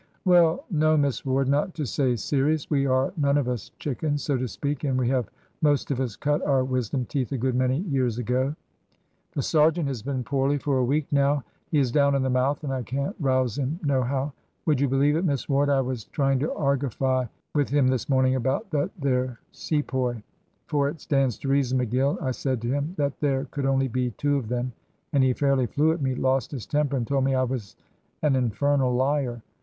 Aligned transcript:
"Well, 0.25 0.65
no, 0.71 0.97
Miss 0.97 1.23
Ward, 1.23 1.47
not 1.47 1.75
to 1.75 1.85
say 1.85 2.15
serious 2.15 2.71
we 2.71 2.87
are 2.87 3.13
none 3.17 3.37
of 3.37 3.47
us 3.47 3.69
chickens, 3.77 4.23
so 4.23 4.35
to 4.35 4.47
speak, 4.47 4.83
and 4.83 4.97
we 4.97 5.07
have 5.09 5.29
most 5.61 5.91
of 5.91 5.99
us 5.99 6.15
cut 6.15 6.41
our 6.41 6.63
wisdom 6.63 7.05
teeth 7.05 7.31
a 7.33 7.37
good 7.37 7.53
many 7.53 7.81
years 7.81 8.17
ago. 8.17 8.55
The 9.33 9.43
sergeant 9.43 9.87
has 9.87 10.01
been 10.01 10.23
poorly 10.23 10.57
for 10.57 10.79
a 10.79 10.83
week 10.83 11.05
now. 11.11 11.43
He 11.69 11.77
is 11.77 11.91
down 11.91 12.15
in 12.15 12.23
the 12.23 12.31
mouth, 12.31 12.63
and 12.63 12.73
I 12.73 12.81
can't 12.81 13.15
rouse 13.19 13.59
him 13.59 13.79
nohow. 13.83 14.33
Would 14.65 14.81
you 14.81 14.87
believe 14.89 15.15
it, 15.15 15.23
Miss 15.23 15.47
Ward, 15.47 15.69
I 15.69 15.81
was 15.81 16.05
trying 16.05 16.39
to 16.39 16.47
argify 16.51 17.27
with 17.53 17.69
him 17.69 17.87
this 17.87 18.09
morning 18.09 18.33
about 18.33 18.71
that 18.71 18.89
there 18.97 19.39
Sepoy. 19.51 20.23
'For 20.65 20.89
it 20.89 20.99
stands 20.99 21.37
to 21.37 21.47
reason, 21.47 21.77
McGill,' 21.77 22.19
I 22.23 22.31
said 22.31 22.59
to 22.63 22.69
him, 22.71 22.95
'that 22.97 23.19
there 23.19 23.45
could 23.51 23.67
only 23.67 23.87
be 23.87 24.09
two 24.09 24.37
of 24.37 24.47
them;' 24.47 24.71
and 25.13 25.23
he 25.23 25.33
fairly 25.33 25.67
flew 25.67 25.91
at 25.91 26.01
me, 26.01 26.15
lost 26.15 26.49
his 26.49 26.65
temper, 26.65 26.97
and 26.97 27.05
told 27.05 27.23
me 27.23 27.35
I 27.35 27.43
was 27.43 27.75
an 28.23 28.35
infernal 28.35 28.95
liar. 28.95 29.43